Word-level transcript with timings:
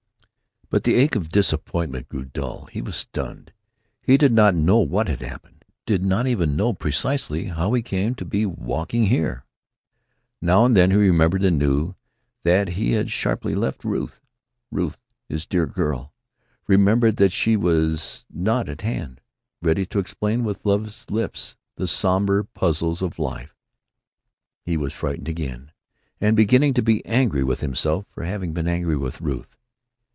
But 0.71 0.85
the 0.85 0.95
ache 0.95 1.17
of 1.17 1.27
disappointment 1.27 2.07
grew 2.07 2.23
dull. 2.23 2.69
He 2.71 2.81
was 2.81 2.95
stunned. 2.95 3.51
He 4.01 4.15
did 4.15 4.31
not 4.31 4.55
know 4.55 4.79
what 4.79 5.09
had 5.09 5.19
happened; 5.19 5.65
did 5.85 6.01
not 6.01 6.27
even 6.27 6.55
know 6.55 6.71
precisely 6.71 7.47
how 7.47 7.73
he 7.73 7.81
came 7.81 8.15
to 8.15 8.23
be 8.23 8.45
walking 8.45 9.07
here. 9.07 9.43
Now 10.41 10.63
and 10.63 10.73
then 10.77 10.89
he 10.91 10.95
remembered 10.95 11.43
anew 11.43 11.95
that 12.43 12.69
he 12.69 12.93
had 12.93 13.11
sharply 13.11 13.53
left 13.53 13.83
Ruth—Ruth, 13.83 14.97
his 15.27 15.45
dear 15.45 15.65
girl!—remembered 15.65 17.17
that 17.17 17.33
she 17.33 17.57
was 17.57 18.25
not 18.33 18.69
at 18.69 18.79
hand, 18.79 19.19
ready 19.61 19.85
to 19.87 19.99
explain 19.99 20.45
with 20.45 20.65
love's 20.65 21.05
lips 21.11 21.57
the 21.75 21.85
somber 21.85 22.43
puzzles 22.43 23.01
of 23.01 23.19
life. 23.19 23.57
He 24.63 24.77
was 24.77 24.95
frightened 24.95 25.27
again, 25.27 25.73
and 26.21 26.33
beginning 26.37 26.73
to 26.75 26.81
be 26.81 27.05
angry 27.05 27.43
with 27.43 27.59
himself 27.59 28.05
for 28.09 28.23
having 28.23 28.53
been 28.53 28.69
angry 28.69 28.95
with 28.95 29.19
Ruth. 29.19 29.57